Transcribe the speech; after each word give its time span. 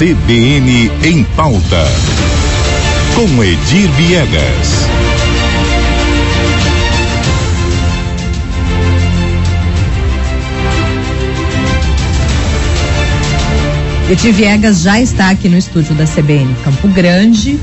CBN 0.00 0.90
em 1.04 1.22
pauta. 1.36 1.84
Com 3.14 3.44
Edir 3.44 3.86
Viegas. 3.98 4.88
Edir 14.10 14.32
Viegas 14.32 14.80
já 14.80 14.98
está 14.98 15.28
aqui 15.28 15.50
no 15.50 15.58
estúdio 15.58 15.94
da 15.94 16.06
CBN 16.06 16.48
Campo 16.64 16.88
Grande. 16.88 17.60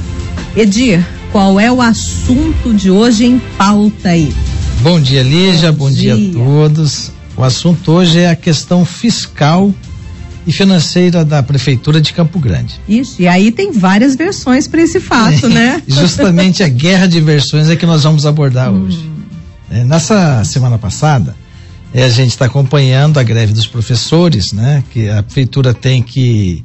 Edir, 0.56 1.04
qual 1.32 1.60
é 1.60 1.72
o 1.72 1.82
assunto 1.82 2.72
de 2.72 2.92
hoje 2.92 3.26
em 3.26 3.40
pauta 3.58 4.10
aí? 4.10 4.32
Bom 4.82 5.02
dia, 5.02 5.24
Lígia. 5.24 5.72
Bom, 5.72 5.86
bom 5.86 5.92
dia. 5.92 6.16
dia 6.16 6.30
a 6.30 6.46
todos. 6.46 7.12
O 7.36 7.44
assunto 7.44 7.94
hoje 7.94 8.20
é 8.20 8.30
a 8.30 8.36
questão 8.36 8.86
fiscal 8.86 9.74
e 10.48 10.54
financeira 10.54 11.26
da 11.26 11.44
prefeitura 11.44 12.00
de 12.00 12.14
Campo 12.14 12.40
Grande. 12.40 12.80
Isso, 12.88 13.22
e 13.22 13.28
aí 13.28 13.52
tem 13.52 13.74
várias 13.74 14.16
versões 14.16 14.66
para 14.66 14.82
esse 14.82 14.98
fato, 15.00 15.46
é, 15.46 15.50
né? 15.50 15.84
Justamente 15.86 16.64
a 16.64 16.70
guerra 16.70 17.06
de 17.06 17.20
versões 17.20 17.70
é 17.70 17.76
que 17.76 17.86
nós 17.86 18.04
vamos 18.04 18.26
abordar 18.26 18.72
hum. 18.72 18.86
hoje. 18.86 19.12
É, 19.70 19.84
nessa 19.84 20.42
semana 20.46 20.78
passada, 20.78 21.36
é, 21.94 22.04
a 22.04 22.10
gente 22.10 22.30
está 22.30 22.46
acompanhando 22.46 23.20
a 23.20 23.24
greve 23.24 23.52
dos 23.52 23.68
professores, 23.68 24.54
né? 24.54 24.84
Que 24.90 25.10
a 25.10 25.22
prefeitura 25.22 25.74
tem 25.74 26.02
que 26.02 26.64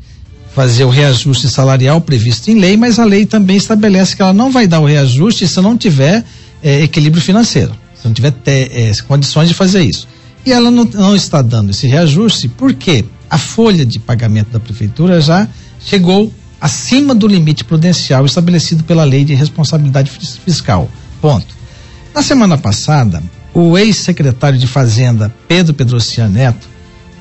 fazer 0.55 0.85
o 0.85 0.91
reajuste 0.91 1.49
salarial 1.49 2.01
previsto 2.01 2.51
em 2.51 2.61
lei, 2.61 2.77
mas 2.77 3.01
a 3.01 3.05
lei 3.05 3.27
também 3.27 3.57
estabelece 3.57 4.15
que 4.15 4.23
ela 4.23 4.33
não 4.33 4.53
vai 4.53 4.69
dar 4.69 4.79
o 4.79 4.85
reajuste 4.85 5.49
se 5.49 5.61
não 5.61 5.77
tiver 5.77 6.25
é, 6.63 6.83
equilíbrio 6.83 7.23
financeiro, 7.23 7.73
se 8.01 8.07
não 8.07 8.15
tiver 8.15 8.31
te, 8.31 8.71
é, 8.71 8.93
condições 9.09 9.49
de 9.49 9.55
fazer 9.55 9.83
isso. 9.83 10.07
E 10.47 10.53
ela 10.53 10.71
não, 10.71 10.85
não 10.85 11.17
está 11.17 11.43
dando 11.43 11.71
esse 11.71 11.89
reajuste 11.89 12.49
porque 12.49 13.05
a 13.33 13.39
folha 13.39 13.87
de 13.87 13.99
pagamento 13.99 14.51
da 14.51 14.61
prefeitura 14.61 15.19
já 15.19 15.49
chegou 15.81 16.31
acima 16.61 17.15
do 17.15 17.27
limite 17.27 17.65
prudencial 17.65 18.27
estabelecido 18.27 18.85
pela 18.85 19.05
lei 19.05 19.25
de 19.25 19.33
responsabilidade 19.33 20.11
fiscal. 20.45 20.87
Ponto. 21.19 21.47
Na 22.15 22.23
semana 22.23 22.59
passada, 22.59 23.23
o 23.55 23.79
ex-secretário 23.79 24.59
de 24.59 24.67
Fazenda, 24.67 25.35
Pedro 25.49 25.73
Pedrocian 25.73 26.29
Neto, 26.29 26.69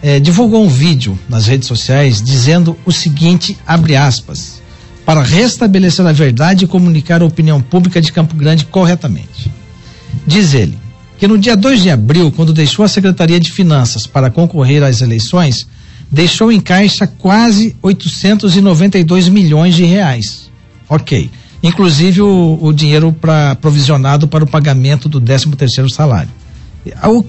eh, 0.04 0.20
divulgou 0.20 0.66
um 0.66 0.67
vídeo 0.67 1.17
nas 1.30 1.48
redes 1.48 1.70
sociais 1.70 2.22
dizendo 2.22 2.78
o 2.86 2.92
seguinte, 2.92 3.58
abre 3.66 3.95
aspas, 3.95 4.62
para 5.06 5.23
restabelecer 5.23 6.06
a 6.06 6.12
verdade 6.12 6.66
e 6.66 6.67
comunicar 6.67 7.22
a 7.22 7.26
opinião 7.26 7.62
pública 7.62 8.02
de 8.02 8.12
Campo 8.12 8.36
Grande 8.36 8.66
corretamente. 8.66 9.50
Diz 10.28 10.54
ele 10.54 10.78
que 11.17 11.28
no 11.28 11.38
dia 11.38 11.56
2 11.56 11.84
de 11.84 11.89
abril, 11.89 12.34
quando 12.34 12.52
deixou 12.52 12.84
a 12.84 12.89
Secretaria 12.89 13.39
de 13.39 13.50
Finanças 13.50 14.06
para 14.06 14.30
concorrer 14.30 14.84
às 14.84 15.02
eleições, 15.02 15.66
deixou 16.12 16.52
em 16.52 16.59
caixa 16.59 17.08
quase 17.08 17.76
892 17.81 19.30
milhões 19.30 19.76
de 19.76 19.86
reais. 19.86 20.52
Ok 20.90 21.31
inclusive 21.64 22.22
o, 22.22 22.58
o 22.62 22.73
dinheiro 22.73 23.12
pra, 23.14 23.56
provisionado 23.56 24.28
para 24.28 24.44
o 24.44 24.48
pagamento 24.48 25.08
do 25.08 25.22
13 25.22 25.52
terceiro 25.52 25.89
salário. 25.89 26.32
O, 27.04 27.23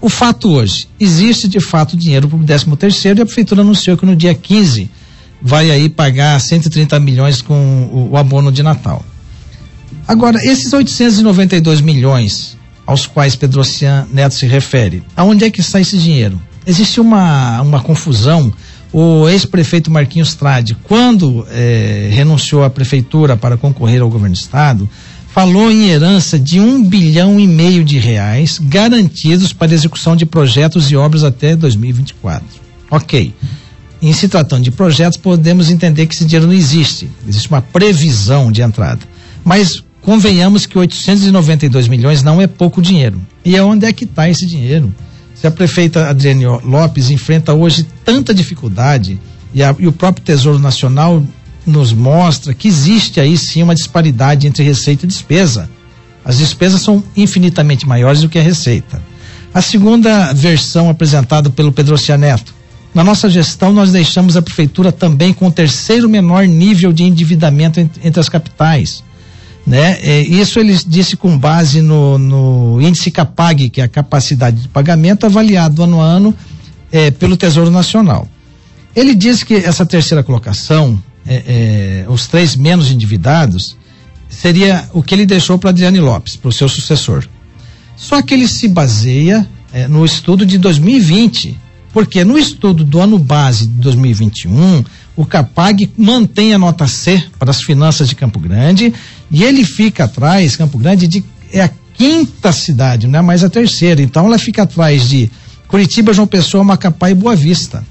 o 0.00 0.08
fato 0.08 0.50
hoje, 0.50 0.88
existe 1.00 1.48
de 1.48 1.60
fato 1.60 1.96
dinheiro 1.96 2.28
para 2.28 2.38
o 2.38 2.44
13 2.44 2.76
terceiro 2.76 3.20
e 3.20 3.22
a 3.22 3.26
prefeitura 3.26 3.62
anunciou 3.62 3.96
que 3.96 4.04
no 4.04 4.14
dia 4.14 4.34
15 4.34 4.90
vai 5.40 5.70
aí 5.70 5.88
pagar 5.88 6.38
130 6.40 6.98
milhões 7.00 7.40
com 7.40 7.88
o, 7.92 8.10
o 8.12 8.16
abono 8.16 8.52
de 8.52 8.62
Natal. 8.62 9.04
Agora, 10.06 10.38
esses 10.42 10.72
892 10.72 11.80
milhões 11.80 12.56
aos 12.86 13.06
quais 13.06 13.36
Pedro 13.36 13.60
Ocean 13.60 14.06
Neto 14.12 14.34
se 14.34 14.46
refere, 14.46 15.02
aonde 15.14 15.44
é 15.44 15.50
que 15.50 15.60
está 15.60 15.80
esse 15.80 15.98
dinheiro? 15.98 16.40
Existe 16.68 17.00
uma, 17.00 17.62
uma 17.62 17.80
confusão 17.80 18.52
o 18.92 19.28
ex-prefeito 19.28 19.90
Marquinhos 19.90 20.34
Trade, 20.34 20.76
quando 20.84 21.46
eh, 21.50 22.08
renunciou 22.12 22.62
à 22.62 22.70
prefeitura 22.70 23.36
para 23.36 23.56
concorrer 23.56 24.02
ao 24.02 24.08
governo 24.08 24.34
do 24.34 24.38
estado, 24.38 24.88
falou 25.28 25.70
em 25.70 25.88
herança 25.88 26.38
de 26.38 26.60
um 26.60 26.82
bilhão 26.82 27.40
e 27.40 27.46
meio 27.46 27.84
de 27.84 27.98
reais 27.98 28.58
garantidos 28.62 29.52
para 29.52 29.72
execução 29.72 30.14
de 30.14 30.26
projetos 30.26 30.90
e 30.90 30.96
obras 30.96 31.22
até 31.24 31.56
2024. 31.56 32.46
Ok. 32.90 33.34
Em 34.00 34.12
se 34.12 34.28
tratando 34.28 34.64
de 34.64 34.70
projetos, 34.70 35.16
podemos 35.16 35.70
entender 35.70 36.06
que 36.06 36.14
esse 36.14 36.24
dinheiro 36.24 36.46
não 36.46 36.54
existe. 36.54 37.10
Existe 37.26 37.48
uma 37.48 37.60
previsão 37.60 38.52
de 38.52 38.62
entrada. 38.62 39.00
Mas 39.44 39.82
convenhamos 40.00 40.66
que 40.66 40.78
892 40.78 41.88
milhões 41.88 42.22
não 42.22 42.40
é 42.40 42.46
pouco 42.46 42.80
dinheiro. 42.80 43.20
E 43.44 43.58
onde 43.58 43.86
é 43.86 43.92
que 43.92 44.04
está 44.04 44.28
esse 44.28 44.46
dinheiro? 44.46 44.94
Se 45.40 45.46
a 45.46 45.50
prefeita 45.52 46.08
Adriane 46.08 46.46
Lopes 46.46 47.10
enfrenta 47.10 47.54
hoje 47.54 47.86
tanta 48.04 48.34
dificuldade 48.34 49.20
e, 49.54 49.62
a, 49.62 49.74
e 49.78 49.86
o 49.86 49.92
próprio 49.92 50.24
Tesouro 50.24 50.58
Nacional 50.58 51.22
nos 51.64 51.92
mostra 51.92 52.52
que 52.52 52.66
existe 52.66 53.20
aí 53.20 53.38
sim 53.38 53.62
uma 53.62 53.74
disparidade 53.74 54.48
entre 54.48 54.64
receita 54.64 55.04
e 55.04 55.08
despesa. 55.08 55.70
As 56.24 56.38
despesas 56.38 56.82
são 56.82 57.04
infinitamente 57.16 57.86
maiores 57.86 58.22
do 58.22 58.28
que 58.28 58.38
a 58.38 58.42
receita. 58.42 59.00
A 59.54 59.62
segunda 59.62 60.32
versão 60.32 60.90
apresentada 60.90 61.48
pelo 61.50 61.72
Pedro 61.72 61.96
Cianeto. 61.96 62.52
Na 62.92 63.04
nossa 63.04 63.30
gestão, 63.30 63.72
nós 63.72 63.92
deixamos 63.92 64.36
a 64.36 64.42
prefeitura 64.42 64.90
também 64.90 65.32
com 65.32 65.46
o 65.46 65.52
terceiro 65.52 66.08
menor 66.08 66.46
nível 66.46 66.92
de 66.92 67.04
endividamento 67.04 67.78
entre 67.78 68.18
as 68.18 68.28
capitais 68.28 69.04
né? 69.68 69.98
É, 70.00 70.22
isso 70.22 70.58
ele 70.58 70.74
disse 70.86 71.14
com 71.14 71.36
base 71.36 71.82
no, 71.82 72.16
no, 72.16 72.80
índice 72.80 73.10
CAPAG, 73.10 73.68
que 73.68 73.82
é 73.82 73.84
a 73.84 73.88
capacidade 73.88 74.62
de 74.62 74.68
pagamento 74.68 75.26
avaliado 75.26 75.82
ano 75.82 76.00
a 76.00 76.04
ano 76.04 76.34
é, 76.90 77.10
pelo 77.10 77.36
Tesouro 77.36 77.70
Nacional. 77.70 78.26
Ele 78.96 79.14
disse 79.14 79.44
que 79.44 79.54
essa 79.54 79.84
terceira 79.84 80.22
colocação, 80.22 81.00
é, 81.26 82.04
é 82.06 82.10
os 82.10 82.26
três 82.26 82.56
menos 82.56 82.90
endividados, 82.90 83.76
seria 84.28 84.88
o 84.94 85.02
que 85.02 85.14
ele 85.14 85.26
deixou 85.26 85.58
para 85.58 85.68
Adriane 85.68 86.00
Lopes, 86.00 86.34
para 86.34 86.48
o 86.48 86.52
seu 86.52 86.68
sucessor. 86.68 87.28
Só 87.94 88.22
que 88.22 88.32
ele 88.32 88.48
se 88.48 88.68
baseia 88.68 89.46
é, 89.70 89.86
no 89.86 90.02
estudo 90.02 90.46
de 90.46 90.56
2020, 90.56 91.58
porque 91.92 92.24
no 92.24 92.38
estudo 92.38 92.84
do 92.84 93.00
ano 93.00 93.18
base 93.18 93.66
de 93.66 93.74
2021, 93.82 94.82
o 95.18 95.26
CAPAG 95.26 95.90
mantém 95.98 96.54
a 96.54 96.58
nota 96.58 96.86
C 96.86 97.20
para 97.40 97.50
as 97.50 97.60
finanças 97.60 98.08
de 98.08 98.14
Campo 98.14 98.38
Grande 98.38 98.94
e 99.28 99.42
ele 99.42 99.64
fica 99.64 100.04
atrás, 100.04 100.54
Campo 100.54 100.78
Grande, 100.78 101.08
de, 101.08 101.24
é 101.52 101.60
a 101.60 101.70
quinta 101.92 102.52
cidade, 102.52 103.08
não 103.08 103.18
é 103.18 103.22
mais 103.22 103.42
a 103.42 103.50
terceira. 103.50 104.00
Então 104.00 104.26
ela 104.26 104.38
fica 104.38 104.62
atrás 104.62 105.08
de 105.08 105.28
Curitiba, 105.66 106.12
João 106.12 106.28
Pessoa, 106.28 106.62
Macapá 106.62 107.10
e 107.10 107.14
Boa 107.14 107.34
Vista. 107.34 107.84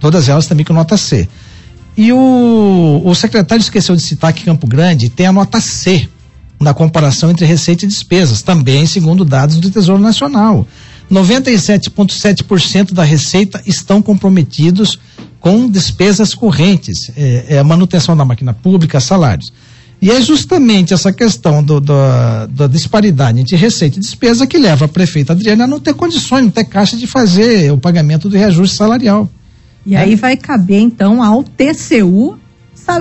Todas 0.00 0.30
elas 0.30 0.46
também 0.46 0.64
com 0.64 0.72
nota 0.72 0.96
C. 0.96 1.28
E 1.94 2.10
o, 2.10 3.02
o 3.04 3.14
secretário 3.14 3.60
esqueceu 3.60 3.94
de 3.94 4.00
citar 4.00 4.32
que 4.32 4.44
Campo 4.44 4.66
Grande 4.66 5.10
tem 5.10 5.26
a 5.26 5.32
nota 5.32 5.60
C 5.60 6.08
na 6.58 6.72
comparação 6.72 7.30
entre 7.30 7.44
receita 7.44 7.84
e 7.84 7.88
despesas, 7.88 8.40
também 8.40 8.86
segundo 8.86 9.26
dados 9.26 9.58
do 9.58 9.70
Tesouro 9.70 10.00
Nacional. 10.00 10.66
97,7% 11.12 12.94
da 12.94 13.04
receita 13.04 13.62
estão 13.66 14.00
comprometidos 14.00 14.98
com 15.46 15.70
despesas 15.70 16.34
correntes, 16.34 17.08
é, 17.16 17.44
é, 17.50 17.58
a 17.60 17.62
manutenção 17.62 18.16
da 18.16 18.24
máquina 18.24 18.52
pública, 18.52 18.98
salários. 18.98 19.52
E 20.02 20.10
é 20.10 20.20
justamente 20.20 20.92
essa 20.92 21.12
questão 21.12 21.62
do, 21.62 21.78
do, 21.78 21.94
da 22.50 22.66
disparidade 22.66 23.38
entre 23.38 23.54
receita 23.54 23.96
e 23.96 24.00
despesa 24.00 24.44
que 24.44 24.58
leva 24.58 24.86
a 24.86 24.88
prefeita 24.88 25.34
Adriana 25.34 25.62
a 25.62 25.66
não 25.68 25.78
ter 25.78 25.94
condições, 25.94 26.42
não 26.42 26.50
ter 26.50 26.64
caixa 26.64 26.96
de 26.96 27.06
fazer 27.06 27.72
o 27.72 27.78
pagamento 27.78 28.28
do 28.28 28.36
reajuste 28.36 28.74
salarial. 28.74 29.30
E 29.86 29.94
aí 29.94 30.16
vai 30.16 30.36
caber 30.36 30.80
então 30.80 31.22
ao 31.22 31.44
TCU 31.44 32.36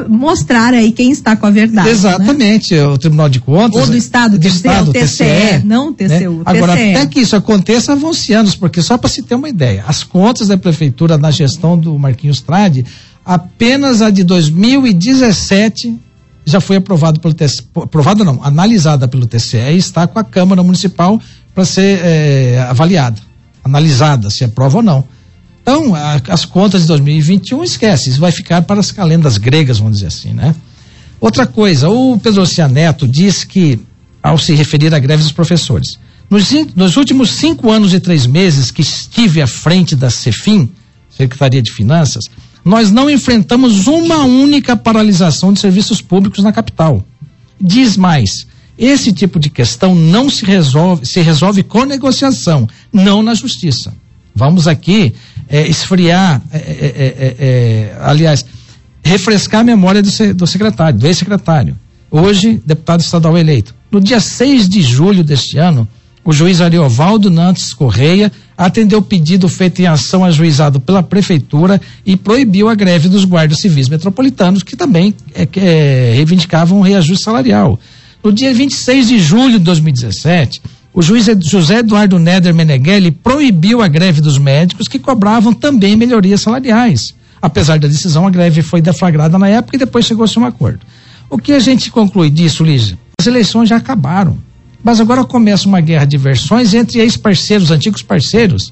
mostrar 0.09 0.73
aí 0.73 0.91
quem 0.91 1.11
está 1.11 1.35
com 1.35 1.45
a 1.45 1.49
verdade. 1.49 1.87
Né? 1.87 1.93
Exatamente, 1.93 2.73
né? 2.73 2.85
o 2.87 2.97
Tribunal 2.97 3.29
de 3.29 3.39
Contas. 3.39 3.81
Ou 3.81 3.87
do 3.87 3.97
Estado, 3.97 4.37
do 4.37 4.47
Estado, 4.47 4.91
TCE, 4.91 5.07
TCE, 5.07 5.65
não 5.65 5.93
TCU. 5.93 6.07
Né? 6.09 6.43
Agora, 6.45 6.73
até 6.73 7.05
que 7.05 7.19
isso 7.19 7.35
aconteça, 7.35 7.95
vão-se 7.95 8.33
anos, 8.33 8.55
porque 8.55 8.81
só 8.81 8.97
para 8.97 9.09
se 9.09 9.21
ter 9.23 9.35
uma 9.35 9.49
ideia, 9.49 9.83
as 9.87 10.03
contas 10.03 10.47
da 10.47 10.57
Prefeitura 10.57 11.17
na 11.17 11.31
gestão 11.31 11.77
do 11.77 11.97
Marquinhos 11.97 12.41
Trade, 12.41 12.85
apenas 13.25 14.01
a 14.01 14.09
de 14.09 14.23
2017 14.23 15.99
já 16.45 16.61
foi 16.61 16.77
aprovado 16.77 17.19
pelo 17.19 17.33
TCE, 17.33 17.63
aprovada 17.75 18.23
não, 18.23 18.43
analisada 18.43 19.07
pelo 19.07 19.25
TCE 19.25 19.57
e 19.73 19.77
está 19.77 20.05
com 20.05 20.19
a 20.19 20.23
Câmara 20.23 20.61
Municipal 20.61 21.19
para 21.53 21.65
ser 21.65 21.99
é, 22.03 22.65
avaliada, 22.69 23.19
analisada, 23.63 24.29
se 24.29 24.43
aprova 24.43 24.77
ou 24.77 24.83
não. 24.83 25.03
Então, 25.65 25.95
a, 25.95 26.21
as 26.29 26.45
contas 26.45 26.83
de 26.83 26.87
2021, 26.89 27.63
esquece, 27.63 28.11
isso 28.11 28.19
vai 28.19 28.31
ficar 28.31 28.61
para 28.61 28.79
as 28.79 28.91
calendas 28.91 29.39
gregas, 29.39 29.79
vamos 29.79 29.95
dizer 29.95 30.07
assim, 30.09 30.31
né? 30.31 30.53
Outra 31.19 31.47
coisa, 31.47 31.89
o 31.89 32.19
Pedro 32.19 32.43
Neto 32.69 33.07
diz 33.07 33.43
que, 33.43 33.79
ao 34.21 34.37
se 34.37 34.53
referir 34.53 34.93
à 34.93 34.99
greve 34.99 35.23
dos 35.23 35.31
professores, 35.31 35.97
nos, 36.29 36.51
nos, 36.75 36.97
últimos 36.97 37.31
cinco 37.31 37.71
anos 37.71 37.95
e 37.95 37.99
três 37.99 38.27
meses 38.27 38.69
que 38.69 38.83
estive 38.83 39.41
à 39.41 39.47
frente 39.47 39.95
da 39.95 40.11
CEFIM, 40.11 40.69
Secretaria 41.09 41.63
de 41.63 41.71
Finanças, 41.71 42.25
nós 42.63 42.91
não 42.91 43.09
enfrentamos 43.09 43.87
uma 43.87 44.23
única 44.23 44.77
paralisação 44.77 45.51
de 45.51 45.59
serviços 45.59 45.99
públicos 45.99 46.43
na 46.43 46.53
capital. 46.53 47.03
Diz 47.59 47.97
mais, 47.97 48.45
esse 48.77 49.11
tipo 49.11 49.39
de 49.39 49.49
questão 49.49 49.95
não 49.95 50.29
se 50.29 50.45
resolve, 50.45 51.07
se 51.07 51.21
resolve 51.21 51.63
com 51.63 51.85
negociação, 51.85 52.69
não 52.93 53.23
na 53.23 53.33
justiça. 53.33 53.91
Vamos 54.35 54.67
aqui 54.67 55.13
é, 55.49 55.67
esfriar, 55.67 56.41
é 56.51 56.57
é, 56.57 57.15
é, 57.17 57.35
é, 57.39 57.97
aliás, 58.01 58.45
refrescar 59.03 59.61
a 59.61 59.63
memória 59.63 60.01
do, 60.01 60.33
do 60.33 60.47
secretário, 60.47 60.99
do 60.99 61.07
ex-secretário, 61.07 61.75
hoje 62.09 62.61
deputado 62.65 63.01
estadual 63.01 63.37
eleito. 63.37 63.75
No 63.91 64.01
dia 64.01 64.19
6 64.19 64.67
de 64.67 64.81
julho 64.81 65.23
deste 65.23 65.57
ano, 65.57 65.87
o 66.23 66.33
juiz 66.33 66.59
Ariovaldo 66.59 67.29
Nantes 67.29 67.71
Correia 67.71 68.31
atendeu 68.57 68.97
o 68.97 69.01
pedido 69.01 69.47
feito 69.47 69.79
em 69.81 69.85
ação 69.85 70.25
ajuizado 70.25 70.79
pela 70.79 71.03
prefeitura 71.03 71.79
e 72.03 72.17
proibiu 72.17 72.67
a 72.67 72.73
greve 72.73 73.07
dos 73.07 73.25
guardas 73.25 73.59
civis 73.59 73.87
metropolitanos, 73.87 74.63
que 74.63 74.75
também 74.75 75.13
é, 75.35 75.47
é, 75.55 76.13
reivindicavam 76.15 76.79
um 76.79 76.81
reajuste 76.81 77.23
salarial. 77.23 77.79
No 78.23 78.33
dia 78.33 78.51
26 78.51 79.07
de 79.07 79.19
julho 79.19 79.59
de 79.59 79.65
2017, 79.65 80.61
o 80.95 81.01
juiz 81.01 81.25
José 81.41 81.79
Eduardo 81.79 82.17
Neder 82.17 82.55
Meneghelli 82.55 83.11
proibiu 83.11 83.81
a 83.81 83.87
greve 83.87 84.21
dos 84.21 84.37
médicos 84.37 84.87
que 84.87 84.97
cobravam 84.97 85.51
também 85.51 85.93
melhorias 85.97 86.39
salariais. 86.39 87.13
Apesar 87.41 87.77
da 87.77 87.87
decisão, 87.89 88.25
a 88.25 88.29
greve 88.29 88.61
foi 88.61 88.81
deflagrada 88.81 89.37
na 89.37 89.49
época 89.49 89.75
e 89.75 89.79
depois 89.79 90.05
chegou-se 90.05 90.39
a 90.39 90.41
um 90.41 90.45
acordo. 90.45 90.79
O 91.29 91.37
que 91.37 91.51
a 91.51 91.59
gente 91.59 91.91
conclui 91.91 92.29
disso, 92.29 92.63
Lígia? 92.63 92.97
As 93.19 93.27
eleições 93.27 93.67
já 93.67 93.75
acabaram. 93.75 94.37
Mas 94.81 95.01
agora 95.01 95.25
começa 95.25 95.67
uma 95.67 95.81
guerra 95.81 96.05
de 96.05 96.17
versões 96.17 96.73
entre 96.73 96.99
ex-parceiros, 96.99 97.71
antigos 97.71 98.01
parceiros, 98.01 98.71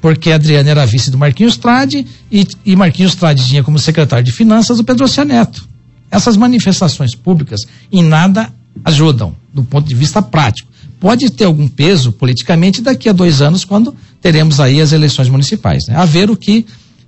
porque 0.00 0.30
Adriana 0.30 0.70
era 0.70 0.86
vice 0.86 1.10
do 1.10 1.18
Marquinhos 1.18 1.56
Trade 1.56 2.06
e, 2.30 2.46
e 2.64 2.76
Marquinhos 2.76 3.16
Trade 3.16 3.48
tinha 3.48 3.64
como 3.64 3.80
secretário 3.80 4.24
de 4.24 4.30
finanças 4.30 4.78
o 4.78 4.84
Pedro 4.84 5.06
Neto. 5.26 5.66
Essas 6.08 6.36
manifestações 6.36 7.16
públicas 7.16 7.62
em 7.90 8.02
nada 8.02 8.52
ajudam, 8.84 9.34
do 9.52 9.64
ponto 9.64 9.88
de 9.88 9.94
vista 9.94 10.22
prático. 10.22 10.73
Pode 11.00 11.30
ter 11.30 11.44
algum 11.44 11.68
peso 11.68 12.12
politicamente 12.12 12.80
daqui 12.80 13.08
a 13.08 13.12
dois 13.12 13.42
anos, 13.42 13.64
quando 13.64 13.94
teremos 14.20 14.60
aí 14.60 14.80
as 14.80 14.92
eleições 14.92 15.28
municipais. 15.28 15.86
Né? 15.86 15.96
A 15.96 16.04
ver 16.04 16.30
o 16.30 16.36
que 16.36 16.64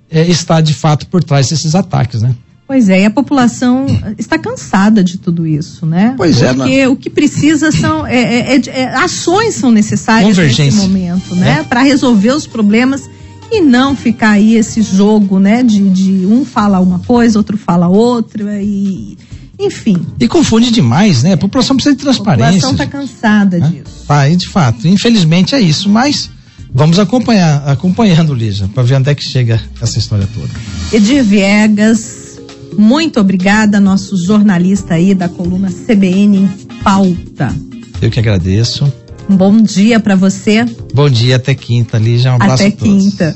eh, 0.09 0.27
está 0.27 0.61
de 0.61 0.73
fato 0.73 1.07
por 1.07 1.23
trás 1.23 1.49
desses 1.49 1.73
ataques, 1.75 2.21
né? 2.21 2.35
Pois 2.67 2.89
é, 2.89 3.01
e 3.01 3.05
a 3.05 3.09
população 3.09 3.85
está 4.17 4.37
cansada 4.37 5.01
de 5.01 5.17
tudo 5.17 5.47
isso, 5.47 5.85
né? 5.85 6.13
Pois 6.17 6.41
é, 6.41 6.53
Porque 6.53 6.73
é, 6.73 6.89
o 6.89 6.97
que 6.97 7.09
precisa 7.09 7.71
são 7.71 8.05
é, 8.05 8.55
é, 8.55 8.61
é, 8.67 8.95
ações 8.95 9.55
são 9.55 9.71
necessárias 9.71 10.35
nesse 10.37 10.71
momento, 10.73 11.33
né? 11.33 11.63
Para 11.63 11.81
resolver 11.81 12.31
os 12.31 12.45
problemas 12.45 13.09
e 13.49 13.61
não 13.61 13.95
ficar 13.95 14.31
aí 14.31 14.55
esse 14.55 14.81
jogo, 14.81 15.39
né? 15.39 15.63
De, 15.63 15.89
de 15.89 16.25
um 16.25 16.43
fala 16.43 16.81
uma 16.81 16.99
coisa, 16.99 17.39
outro 17.39 17.57
fala 17.57 17.87
outra 17.87 18.61
e 18.61 19.17
enfim. 19.59 19.97
E 20.19 20.27
confunde 20.27 20.71
demais, 20.71 21.23
né? 21.23 21.33
A 21.33 21.37
população 21.37 21.75
precisa 21.75 21.95
de 21.95 22.01
transparência. 22.01 22.49
A 22.49 22.53
população 22.53 22.71
está 22.71 22.85
cansada 22.85 23.57
né? 23.57 23.69
disso. 23.69 24.05
Tá, 24.07 24.29
e 24.29 24.35
de 24.35 24.47
fato, 24.47 24.87
infelizmente 24.87 25.55
é 25.55 25.59
isso, 25.59 25.89
mas 25.89 26.29
vamos 26.73 26.99
acompanhar, 26.99 27.67
acompanhando, 27.67 28.33
Lígia, 28.33 28.69
para 28.73 28.83
ver 28.83 28.95
onde 28.95 29.09
é 29.09 29.15
que 29.15 29.23
chega 29.23 29.61
essa 29.81 29.97
história 29.97 30.27
toda. 30.33 30.49
Edir 30.91 31.23
Viegas, 31.23 32.39
muito 32.77 33.19
obrigada, 33.19 33.79
nosso 33.79 34.15
jornalista 34.17 34.93
aí 34.93 35.13
da 35.13 35.27
coluna 35.27 35.69
CBN 35.69 36.37
em 36.37 36.47
pauta. 36.83 37.53
Eu 38.01 38.11
que 38.11 38.19
agradeço. 38.19 38.91
Um 39.29 39.35
bom 39.35 39.61
dia 39.61 39.99
para 39.99 40.15
você. 40.15 40.63
Bom 40.93 41.09
dia, 41.09 41.35
até 41.35 41.53
quinta, 41.53 41.97
Lígia. 41.97 42.31
Um 42.31 42.35
abraço 42.35 42.63
Até 42.63 42.71
quinta. 42.71 43.35